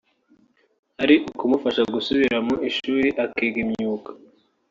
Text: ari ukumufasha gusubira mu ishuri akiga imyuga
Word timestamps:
ari 1.03 1.15
ukumufasha 1.29 1.81
gusubira 1.93 2.37
mu 2.47 2.55
ishuri 2.69 3.07
akiga 3.23 3.57
imyuga 3.65 4.09